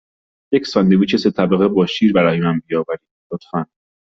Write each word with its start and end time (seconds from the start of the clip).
یک 0.53 0.67
ساندویچ 0.67 1.15
سه 1.15 1.31
طبقه 1.31 1.67
با 1.67 1.85
شیر 1.85 2.13
برای 2.13 2.39
من 2.39 2.61
بیاورید، 2.67 2.99
لطفاً. 3.33 3.65